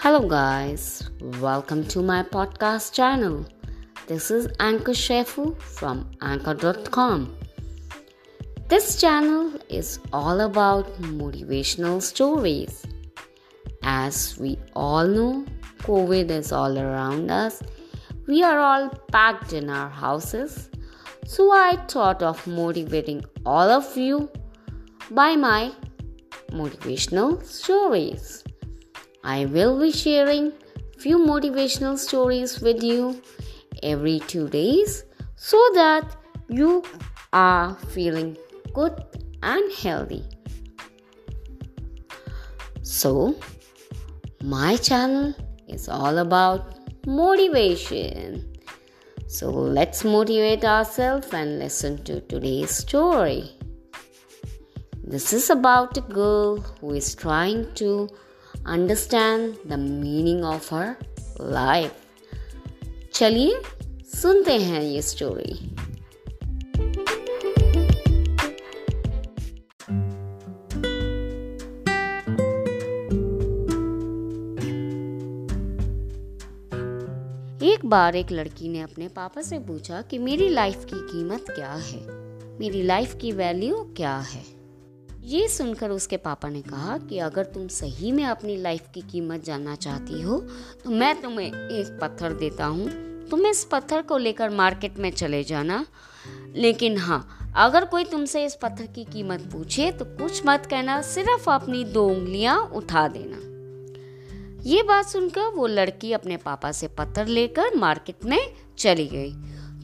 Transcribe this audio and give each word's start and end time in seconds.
Hello, 0.00 0.28
guys. 0.28 1.10
Welcome 1.40 1.82
to 1.88 2.02
my 2.02 2.22
podcast 2.22 2.92
channel. 2.92 3.46
This 4.06 4.30
is 4.30 4.46
Anchor 4.60 4.92
Shefu 4.92 5.58
from 5.58 6.10
Anchor.com. 6.20 7.34
This 8.68 9.00
channel 9.00 9.52
is 9.70 9.98
all 10.12 10.40
about 10.42 10.86
motivational 11.00 12.02
stories. 12.02 12.84
As 13.82 14.36
we 14.38 14.58
all 14.74 15.08
know, 15.08 15.46
COVID 15.78 16.30
is 16.30 16.52
all 16.52 16.78
around 16.78 17.30
us. 17.30 17.62
We 18.26 18.42
are 18.42 18.58
all 18.58 18.90
packed 19.10 19.54
in 19.54 19.70
our 19.70 19.88
houses. 19.88 20.68
So 21.24 21.50
I 21.52 21.82
thought 21.88 22.22
of 22.22 22.46
motivating 22.46 23.24
all 23.46 23.70
of 23.70 23.96
you 23.96 24.28
by 25.10 25.36
my 25.36 25.72
motivational 26.50 27.42
stories. 27.42 28.44
I 29.30 29.44
will 29.46 29.80
be 29.80 29.90
sharing 29.90 30.52
few 30.98 31.18
motivational 31.18 31.98
stories 31.98 32.60
with 32.60 32.82
you 32.88 33.20
every 33.82 34.20
2 34.20 34.48
days 34.48 35.04
so 35.34 35.58
that 35.74 36.16
you 36.48 36.84
are 37.32 37.74
feeling 37.94 38.36
good 38.72 38.94
and 39.42 39.72
healthy. 39.72 40.22
So, 42.82 43.34
my 44.42 44.76
channel 44.76 45.34
is 45.66 45.88
all 45.88 46.18
about 46.18 46.78
motivation. 47.04 48.44
So, 49.26 49.50
let's 49.50 50.04
motivate 50.04 50.64
ourselves 50.64 51.32
and 51.32 51.58
listen 51.58 51.98
to 52.04 52.20
today's 52.20 52.70
story. 52.70 53.50
This 55.02 55.32
is 55.32 55.50
about 55.50 55.98
a 55.98 56.06
girl 56.20 56.58
who 56.80 56.94
is 56.94 57.12
trying 57.16 57.66
to 57.82 58.08
understand 58.64 59.66
the 59.66 59.72
meaning 59.78 60.44
of 60.44 60.74
her 60.74 60.94
life 61.40 61.92
चलिए, 63.14 63.62
सुनते 64.14 64.52
हैं 64.52 64.82
ये 64.82 65.02
story 65.02 65.72
एक 77.72 77.86
बार 77.86 78.16
एक 78.16 78.32
लड़की 78.32 78.68
ने 78.68 78.80
अपने 78.80 79.08
पापा 79.08 79.42
से 79.42 79.58
पूछा 79.58 80.02
कि 80.02 80.18
मेरी 80.18 80.48
लाइफ 80.48 80.84
की 80.84 80.96
कीमत 80.96 81.44
क्या 81.50 81.72
है? 81.72 82.00
मेरी 82.60 82.82
लाइफ 82.82 83.14
की 83.14 83.32
वैल्यू 83.32 83.94
क्या 83.96 84.16
है? 84.16 84.55
ये 85.26 85.46
सुनकर 85.48 85.90
उसके 85.90 86.16
पापा 86.16 86.48
ने 86.48 86.60
कहा 86.62 86.96
कि 86.98 87.18
अगर 87.18 87.44
तुम 87.44 87.66
सही 87.68 88.10
में 88.12 88.24
अपनी 88.24 88.56
लाइफ 88.56 88.82
की 88.94 89.00
कीमत 89.02 89.44
जानना 89.44 89.74
चाहती 89.74 90.20
हो 90.22 90.38
तो 90.84 90.90
मैं 90.90 91.22
तुम्हें 91.22 91.46
एक 91.46 91.98
पत्थर 92.02 92.32
देता 92.32 92.66
हूँ। 92.66 92.88
तुम 93.28 93.46
इस 93.46 93.64
पत्थर 93.64 94.02
को 94.02 94.18
लेकर 94.18 94.50
मार्केट 94.50 94.98
में 94.98 95.10
चले 95.10 95.42
जाना। 95.44 95.84
लेकिन 96.56 96.96
हाँ 96.96 97.52
अगर 97.56 97.84
कोई 97.84 98.04
तुमसे 98.04 98.44
इस 98.44 98.54
पत्थर 98.54 98.86
की 98.86 99.04
कीमत 99.04 99.40
पूछे 99.52 99.90
तो 99.92 100.04
कुछ 100.04 100.42
मत 100.46 100.66
कहना, 100.66 101.02
सिर्फ़ 101.02 101.50
अपनी 101.50 101.84
दो 101.84 102.08
उंगलियाँ 102.08 102.58
उठा 102.74 103.06
देना। 103.08 103.44
ये 104.62 104.82
बात 104.82 105.06
सुनकर 105.06 105.52
वो 105.54 105.66
लड़की 105.66 106.12
अपने 106.12 106.36
पापा 106.36 106.72
से 106.72 106.88
पत्थर 106.88 107.26
लेकर 107.26 107.74
मार्केट 107.76 108.24
में 108.24 108.40
चली 108.78 109.06
गई। 109.06 109.32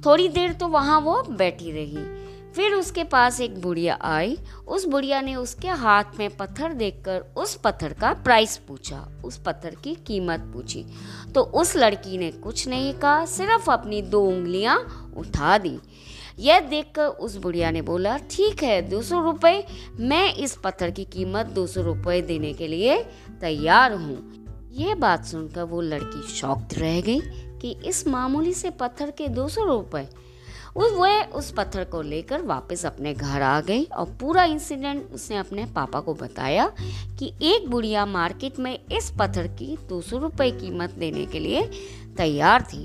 थोड़ी 0.07 0.29
देर 0.29 0.53
तो 0.53 0.69
वहाँ 0.69 1.01
वो 1.01 1.23
बैठी 1.23 1.73
रही। 1.73 2.22
फिर 2.57 2.75
उसके 2.75 3.05
पास 3.05 3.41
एक 3.41 3.61
बुढ़िया 3.61 3.99
आई। 4.03 4.37
उस 4.69 4.85
बुढ़िया 4.85 5.21
ने 5.21 5.35
उसके 5.35 5.69
हाथ 5.69 6.19
में 6.19 6.37
पत्थर 6.37 6.73
देखकर 6.73 7.25
उस 7.37 7.55
पत्थर 7.55 7.93
का 7.93 8.13
प्राइस 8.15 8.57
पूछा। 8.57 9.09
उस 9.25 9.39
पत्थर 9.39 9.75
की 9.75 9.95
कीमत 10.07 10.41
पूछी। 10.55 10.85
तो 11.35 11.43
उस 11.43 11.77
लड़की 11.77 12.19
ने 12.19 12.31
कुछ 12.31 12.67
नहीं 12.69 12.93
कहा, 12.95 13.25
सिर्फ़ 13.25 13.71
अपनी 13.71 14.03
दो 14.03 14.25
उंगलियाँ 14.25 14.79
उठा 15.17 15.59
दी। 15.59 15.79
यह 16.39 16.61
देखकर 16.61 17.07
उस 17.07 17.37
बुढ़िया 17.37 17.71
ने 17.71 17.83
बोला, 17.83 18.17
ठीक 18.31 18.63
है, 18.63 18.81
दो 18.83 19.03
सौ 19.03 19.21
रुपये 19.21 19.65
मैं 20.01 20.35
इस 20.35 20.57
पत्थर 20.65 20.91
की 20.91 21.05
कीमत 21.05 21.47
दो 21.47 21.67
सौ 21.67 21.83
रुपये 21.83 22.23
देने 22.23 22.53
के 22.53 22.69
लिए 22.69 23.03
तैयार 23.41 23.93
हूँ। 23.93 24.17
यह 24.73 24.95
बात 24.95 25.25
सुनकर 25.25 25.63
वो 25.63 25.81
लड़की 25.81 26.23
शौक 26.23 26.69
रह 26.73 27.01
गई 27.01 27.21
कि 27.61 27.77
इस 27.87 28.07
मामूली 28.09 28.55
से 28.55 28.71
पत्थर 28.71 29.11
के 29.11 29.29
दो 29.29 29.49
सौ 29.49 29.65
रुपये 29.65 30.09
वह 30.77 31.23
उस 31.33 31.51
पत्थर 31.51 31.85
को 31.85 32.01
लेकर 32.03 32.43
वापस 32.43 32.85
अपने 32.87 33.13
घर 33.15 33.43
आ 33.43 33.61
गई 33.61 33.85
और 33.85 34.07
पूरा 34.21 34.45
इंसिडेंट 34.45 35.13
उसने 35.15 35.37
अपने 35.37 35.65
पापा 35.67 36.01
को 36.01 36.15
बताया 36.15 36.67
कि 37.19 37.33
एक 37.43 37.69
बुढ़िया 37.71 38.05
मार्केट 38.07 38.59
में 38.59 38.79
इस 38.89 39.11
पत्थर 39.19 39.47
की 39.49 39.77
दो 39.89 40.01
सौ 40.01 40.19
रुपये 40.19 40.51
कीमत 40.51 40.91
देने 40.91 41.27
के 41.27 41.39
लिए 41.39 41.63
तैयार 42.17 42.63
थी। 42.63 42.85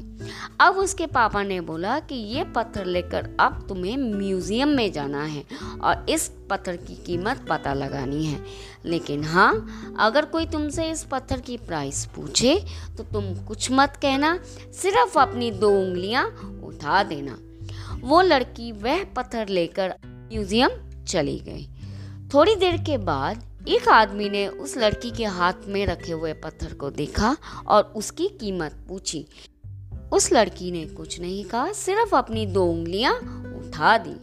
अब 0.61 0.77
उसके 0.77 1.05
पापा 1.07 1.43
ने 1.43 1.59
बोला 1.61 1.99
कि 1.99 2.15
ये 2.15 2.43
पत्थर 2.55 2.85
लेकर 2.85 3.29
अब 3.39 3.65
तुम्हें 3.69 3.97
म्यूज़ियम 3.97 4.69
में 4.69 4.91
जाना 4.91 5.23
है 5.23 5.43
और 5.81 6.05
इस 6.09 6.27
पत्थर 6.49 6.75
की 6.77 6.95
कीमत 7.05 7.45
पता 7.49 7.73
लगानी 7.73 8.25
है। 8.25 8.39
लेकिन 8.85 9.23
हाँ 9.23 9.95
अगर 9.99 10.25
कोई 10.25 10.45
तुमसे 10.45 10.89
इस 10.91 11.03
पत्थर 11.03 11.41
की 11.41 11.57
प्राइस 11.57 12.05
पूछे 12.15 12.55
तो 12.97 13.03
तुम 13.03 13.33
कुछ 13.45 13.71
मत 13.71 13.99
कहना, 14.01 14.37
सिर्फ़ 14.73 15.19
अपनी 15.19 15.51
दो 15.51 15.71
उंगलियाँ 15.71 16.25
उठा 16.63 17.03
देना। 17.03 17.37
वो 18.01 18.21
लड़की 18.21 18.71
वह 18.71 19.03
पत्थर 19.15 19.47
लेकर 19.49 19.93
म्यूज़ियम 20.05 20.69
चली 21.07 21.37
गई। 21.39 21.67
थोड़ी 22.33 22.55
देर 22.55 22.77
के 22.77 22.97
बाद 22.97 23.43
एक 23.67 23.87
आदमी 23.89 24.29
ने 24.29 24.47
उस 24.47 24.77
लड़की 24.77 25.11
के 25.11 25.25
हाथ 25.25 25.67
में 25.67 25.85
रखे 25.85 26.11
हुए 26.11 26.33
पत्थर 26.33 26.73
को 26.73 26.89
देखा 26.91 27.35
और 27.67 27.83
उसकी 27.95 28.27
कीमत 28.39 28.75
पूछी। 28.87 29.25
उस 30.13 30.31
लड़की 30.33 30.71
ने 30.71 30.85
कुछ 30.87 31.19
नहीं 31.21 31.43
कहा, 31.45 31.71
सिर्फ़ 31.71 32.15
अपनी 32.15 32.45
दो 32.45 32.65
उंगलियाँ 32.65 33.13
उठा 33.57 33.97
दी। 33.97 34.15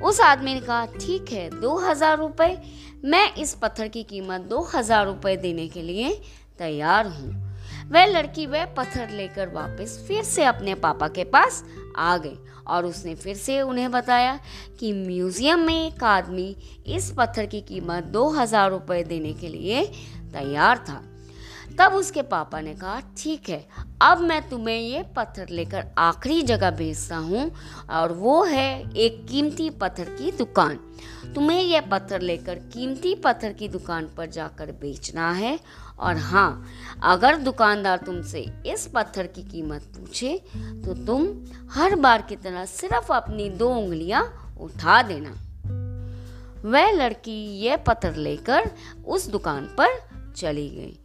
उस 0.00 0.20
आदमी 0.20 0.54
ने 0.54 0.60
कहा, 0.60 0.84
ठीक 0.86 1.32
है, 1.32 1.48
दो 1.60 1.76
हज़ार 1.78 2.18
रुपये 2.18 2.56
मैं 3.04 3.34
इस 3.34 3.54
पत्थर 3.54 3.88
की 3.88 4.02
कीमत 4.02 4.40
दो 4.40 4.60
हज़ार 4.74 5.06
रुपये 5.06 5.36
देने 5.36 5.68
के 5.68 5.82
लिए 5.82 6.12
तैयार 6.58 7.06
हूँ। 7.06 7.30
वह 7.92 8.06
लड़की 8.06 8.46
वह 8.46 8.64
पत्थर 8.74 9.10
लेकर 9.10 9.48
वापस 9.48 10.04
फिर 10.08 10.22
से 10.22 10.44
अपने 10.44 10.74
पापा 10.74 11.08
के 11.08 11.24
पास 11.24 11.62
आ 11.96 12.16
गई। 12.16 12.36
और 12.66 12.86
उसने 12.86 13.14
फिर 13.14 13.36
से 13.36 13.60
उन्हें 13.60 13.90
बताया 13.90 14.38
कि 14.80 14.92
म्यूज़ियम 14.92 15.60
में 15.60 15.74
एक 15.86 16.04
आदमी 16.04 16.54
इस 16.86 17.12
पत्थर 17.18 17.46
की 17.46 17.60
कीमत 17.60 18.04
दो 18.04 18.28
हज़ार 18.30 18.70
रुपये 18.70 19.04
देने 19.04 19.32
के 19.32 19.48
लिए 19.48 19.84
तैयार 20.32 20.78
था। 20.78 21.02
तब 21.78 21.92
उसके 21.94 22.22
पापा 22.22 22.60
ने 22.60 22.74
कहा, 22.74 23.00
ठीक 23.18 23.48
है, 23.48 23.66
अब 24.02 24.20
मैं 24.20 24.48
तुम्हें 24.48 24.76
ये 24.76 25.02
पत्थर 25.16 25.48
लेकर 25.48 25.84
आखिरी 25.98 26.42
जगह 26.42 26.70
भेजता 26.70 27.16
हूँ 27.16 27.50
और 27.90 28.12
वो 28.12 28.42
है 28.44 28.92
एक 28.96 29.26
कीमती 29.28 29.68
पत्थर 29.70 30.10
की 30.10 30.32
दुकान। 30.32 30.78
तुम्हें 31.34 31.60
यह 31.62 31.80
पत्थर 31.80 32.20
लेकर 32.20 32.58
कीमती 32.72 33.14
पत्थर 33.14 33.52
की 33.52 33.68
दुकान 33.68 34.08
पर 34.16 34.30
जाकर 34.30 34.72
बेचना 34.72 35.30
है 35.32 35.58
और 36.00 36.16
हाँ 36.16 36.64
अगर 37.02 37.36
दुकानदार 37.36 37.96
तुमसे 37.96 38.40
इस 38.66 38.86
पत्थर 38.94 39.26
की 39.26 39.42
कीमत 39.42 39.82
पूछे 39.96 40.36
तो 40.56 40.94
तुम 41.06 41.26
हर 41.70 41.94
बार 41.96 42.22
की 42.22 42.36
तरह 42.36 42.64
सिर्फ़ 42.64 43.12
अपनी 43.12 43.48
दो 43.50 43.68
उंगलियाँ 43.68 44.22
उठा 44.60 45.02
देना। 45.02 45.36
वह 46.64 46.90
लड़की 46.90 47.36
यह 47.58 47.76
पत्थर 47.76 48.16
लेकर 48.16 48.70
उस 49.06 49.28
दुकान 49.28 49.64
पर 49.78 49.98
चली 50.36 50.68
गई। 50.68 50.98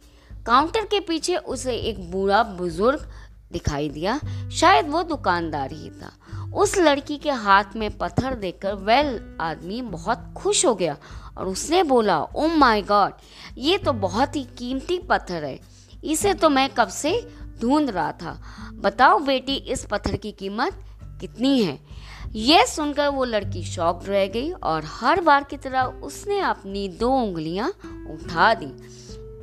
काउंटर 0.46 0.84
के 0.84 1.00
पीछे 1.00 1.36
उसे 1.36 1.76
एक 1.76 2.10
बूढ़ा 2.10 2.42
बुज़ुर्ग 2.42 3.08
दिखाई 3.52 3.88
दिया। 3.88 4.18
शायद 4.52 4.88
वो 4.88 5.02
दुकानदार 5.02 5.72
ही 5.72 5.90
था। 5.90 6.12
उस 6.54 6.76
लड़की 6.78 7.16
के 7.16 7.30
हाथ 7.30 7.76
में 7.76 7.90
पत्थर 7.98 8.34
देखकर 8.34 8.74
वह 8.74 9.44
आदमी 9.44 9.80
बहुत 9.82 10.32
खुश 10.36 10.64
हो 10.66 10.74
गया 10.74 10.96
और 11.38 11.48
उसने 11.48 11.82
बोला 11.82 12.20
ओ 12.22 12.46
माय 12.48 12.82
गॉड 12.82 13.12
ये 13.58 13.78
तो 13.78 13.92
बहुत 13.92 14.36
ही 14.36 14.42
कीमती 14.58 14.98
पत्थर 14.98 15.44
है। 15.44 15.58
इसे 16.04 16.34
तो 16.34 16.48
मैं 16.48 16.68
कब 16.70 16.88
से 16.88 17.30
ढूंढ 17.60 17.90
रहा 17.90 18.12
था? 18.12 18.38
बताओ 18.74 19.18
बेटी, 19.18 19.54
इस 19.54 19.84
पत्थर 19.84 20.16
की 20.16 20.32
कीमत 20.32 20.84
कितनी 21.20 21.62
है? 21.62 21.78
यह 22.32 22.64
सुनकर 22.64 23.08
वो 23.08 23.24
लड़की 23.24 23.62
शौक 23.64 24.02
रह 24.04 24.26
गई 24.26 24.50
और 24.50 24.82
हर 24.86 25.20
बार 25.20 25.44
की 25.44 25.56
तरह 25.56 25.82
उसने 25.82 26.40
अपनी 26.40 26.88
दो 26.88 27.10
उंगलियाँ 27.12 27.68
उठा 28.10 28.54
दी। 28.54 28.72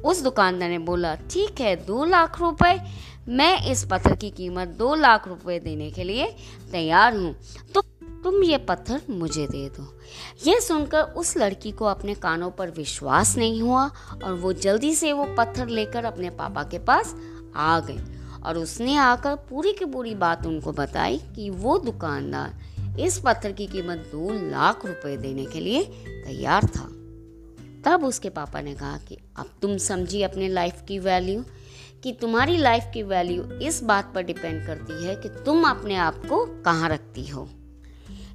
उस 0.01 0.21
दुकानदार 0.21 0.69
ने 0.69 0.77
बोला, 0.79 1.15
ठीक 1.15 1.61
है, 1.61 1.75
दो 1.85 2.05
लाख 2.05 2.39
रुपए। 2.39 2.79
मैं 3.27 3.71
इस 3.71 3.83
पत्थर 3.85 4.15
की 4.15 4.29
कीमत 4.29 4.67
दो 4.67 4.95
लाख 4.95 5.27
रुपए 5.27 5.59
देने 5.59 5.91
के 5.91 6.03
लिए 6.03 6.25
तैयार 6.71 7.15
हूँ। 7.15 7.35
तो 7.75 7.81
तुम 8.23 8.43
ये 8.43 8.57
पत्थर 8.57 9.01
मुझे 9.09 9.47
दे 9.47 9.69
दो। 9.69 9.99
यह 10.47 10.59
सुनकर 10.59 11.01
उस 11.01 11.37
लड़की 11.37 11.71
को 11.71 11.85
अपने 11.85 12.13
कानों 12.15 12.51
पर 12.51 12.69
विश्वास 12.69 13.37
नहीं 13.37 13.61
हुआ 13.61 13.91
और 14.23 14.33
वो 14.33 14.53
जल्दी 14.53 14.95
से 14.95 15.13
वो 15.13 15.25
पत्थर 15.37 15.67
लेकर 15.67 16.05
अपने 16.05 16.29
पापा 16.29 16.63
के 16.63 16.79
पास 16.79 17.15
आ 17.55 17.79
गई 17.79 17.99
और 18.43 18.57
उसने 18.57 18.95
आकर 18.95 19.35
पूरी 19.35 19.73
की 19.73 19.85
पूरी 19.85 20.15
बात 20.15 20.45
उनको 20.45 20.71
बताई 20.71 21.17
कि 21.35 21.49
वो 21.49 21.77
दुकानदार 21.77 22.99
इस 22.99 23.19
पत्थर 23.19 23.51
की 23.51 23.67
कीमत 23.67 23.97
दो 23.97 24.49
लाख 24.49 24.85
रुपए 24.85 25.17
देने 25.17 25.45
के 25.45 25.59
लिए 25.59 25.83
तैयार 26.25 26.65
था। 26.65 26.87
तब 27.85 28.03
उसके 28.03 28.29
पापा 28.29 28.61
ने 28.61 28.73
कहा 28.73 28.97
कि 28.97 29.17
अब 29.37 29.49
तुम 29.61 29.77
समझी 29.77 30.21
अपने 30.21 30.47
लाइफ 30.47 30.83
की 30.87 30.99
वैल्यू 30.99 31.43
कि 32.03 32.11
तुम्हारी 32.11 32.57
लाइफ 32.57 32.83
की 32.93 33.03
वैल्यू 33.03 33.43
इस 33.43 33.83
बात 33.83 34.11
पर 34.15 34.21
डिपेंड 34.21 34.67
करती 34.67 35.05
है 35.05 35.15
कि 35.15 35.29
तुम 35.29 35.63
अपने 35.63 35.95
आप 35.95 36.15
को 36.25 36.45
कहाँ 36.45 36.89
रखती 36.89 37.27
हो। 37.27 37.49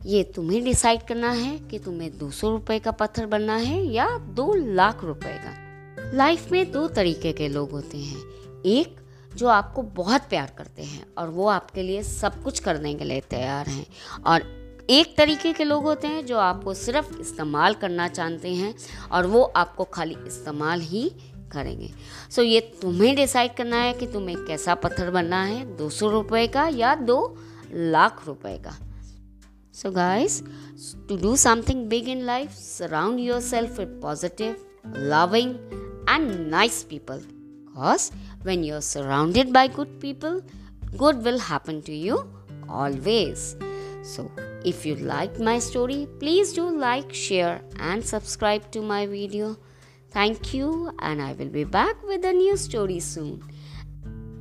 ये 0.08 0.22
तुम्हें 0.22 0.64
डिसाइड 0.64 1.02
करना 1.02 1.30
है 1.30 1.58
कि 1.58 1.78
तुम्हें 1.78 2.18
दो 2.18 2.30
सौ 2.30 2.50
रुपये 2.50 2.78
का 2.78 2.90
पत्थर 2.90 3.26
बनना 3.26 3.56
है 3.56 3.86
या 3.86 4.18
दो 4.18 4.54
लाख 4.54 5.04
रुपए 5.04 5.40
का। 5.44 6.12
लाइफ 6.14 6.52
में 6.52 6.72
दो 6.72 6.88
तरीके 6.88 7.32
के 7.32 7.48
लोग 7.48 7.70
होते 7.70 7.98
हैं। 7.98 8.18
एक 8.66 8.96
जो 9.34 9.48
आपको 9.48 9.82
बहुत 9.82 10.20
प्यार 10.20 10.54
करते 10.58 10.82
हैं 10.82 11.06
और 11.18 11.28
वो 11.28 11.48
आपके 11.48 11.82
लिए 11.82 12.02
सब 12.02 12.42
कुछ 12.42 12.60
करने 12.60 12.94
के 12.94 13.04
लिए 13.04 13.20
तैयार 13.20 13.66
हैं। 13.66 13.86
और 14.26 14.42
एक 14.90 15.16
तरीके 15.16 15.52
के 15.52 15.64
लोग 15.64 15.84
होते 15.84 16.06
हैं 16.06 16.26
जो 16.26 16.38
आपको 16.38 16.74
सिर्फ़ 16.74 17.20
इस्तेमाल 17.20 17.74
करना 17.74 18.08
चाहते 18.08 18.54
हैं 18.54 18.74
और 19.12 19.26
वो 19.26 19.42
आपको 19.42 19.84
खाली 19.84 20.16
इस्तेमाल 20.26 20.80
ही 20.80 21.12
करेंगे। 21.52 21.90
सो 22.30 22.42
so, 22.42 22.48
ये 22.48 22.60
तुम्हें 22.60 23.16
डिसाइड 23.16 23.54
करना 23.54 23.76
है 23.76 23.92
कि 23.92 24.06
तुम्हें 24.06 24.44
कैसा 24.44 24.74
पत्थर 24.74 25.10
बनना 25.10 25.42
है 25.42 25.76
दो 25.76 25.90
सौ 25.90 26.10
रुपये 26.10 26.46
का 26.46 26.68
या 26.68 26.94
दो 26.94 27.38
लाख 27.72 28.26
रुपए 28.26 28.58
का। 28.58 28.78
So, 29.78 29.92
guys, 29.92 30.42
to 31.06 31.16
do 31.16 31.36
something 31.36 31.88
big 31.88 32.08
in 32.08 32.26
life, 32.26 32.52
surround 32.52 33.20
yourself 33.20 33.78
with 33.78 34.00
positive, 34.00 34.56
loving, 34.84 35.50
and 36.08 36.50
nice 36.50 36.82
people. 36.82 37.20
Because 37.64 38.10
when 38.42 38.64
you're 38.64 38.80
surrounded 38.80 39.52
by 39.52 39.68
good 39.68 40.00
people, 40.00 40.42
good 40.96 41.22
will 41.22 41.38
happen 41.38 41.80
to 41.82 41.94
you 41.94 42.28
always. 42.68 43.54
So, 44.02 44.32
if 44.64 44.84
you 44.84 44.96
liked 44.96 45.38
my 45.38 45.60
story, 45.60 46.08
please 46.18 46.52
do 46.52 46.68
like, 46.68 47.12
share, 47.12 47.60
and 47.78 48.04
subscribe 48.04 48.68
to 48.72 48.82
my 48.82 49.06
video. 49.06 49.56
Thank 50.10 50.52
you, 50.54 50.90
and 50.98 51.22
I 51.22 51.34
will 51.34 51.50
be 51.50 51.62
back 51.62 52.02
with 52.02 52.24
a 52.24 52.32
new 52.32 52.56
story 52.56 52.98
soon. 52.98 53.44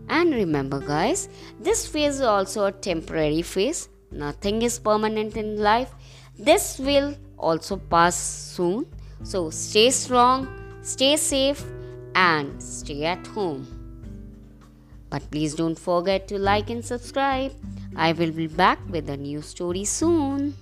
And 0.10 0.34
remember, 0.34 0.80
guys, 0.80 1.30
this 1.60 1.86
phase 1.86 2.16
is 2.16 2.22
also 2.22 2.66
a 2.66 2.72
temporary 2.72 3.44
phase 3.44 3.90
Nothing 4.12 4.62
is 4.62 4.80
permanent 4.80 5.36
in 5.38 5.58
life. 5.58 5.94
This 6.38 6.80
will 6.80 7.16
also 7.38 7.78
pass 7.78 8.16
soon. 8.16 8.86
So, 9.24 9.50
stay 9.50 9.90
strong, 9.90 10.48
stay 10.82 11.18
safe, 11.18 11.64
and 12.16 12.62
stay 12.62 13.06
at 13.06 13.26
home. 13.28 13.68
But 15.10 15.30
please 15.32 15.56
don't 15.56 15.78
forget 15.78 16.28
to 16.28 16.38
like 16.38 16.70
and 16.70 16.84
subscribe. 16.84 17.54
I 17.96 18.12
will 18.12 18.32
be 18.32 18.48
back 18.48 18.80
with 18.90 19.10
a 19.10 19.18
new 19.18 19.42
story 19.42 19.86
soon. 19.86 20.54